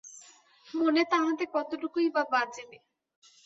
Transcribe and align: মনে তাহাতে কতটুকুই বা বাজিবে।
মনে 0.73 1.01
তাহাতে 1.11 1.43
কতটুকুই 1.53 2.07
বা 2.15 2.23
বাজিবে। 2.33 2.77